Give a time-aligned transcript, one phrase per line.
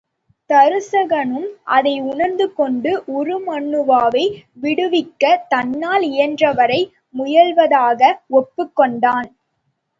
[0.49, 4.25] தருசகனும் அதை உணர்ந்துகொண்டு உருமண்ணுவாவை
[4.63, 6.81] விடுவிக்கத் தன்னால் இயன்றவரை
[7.15, 8.01] முயல்வதாக
[8.39, 9.29] ஒப்புக் கொண்டான்.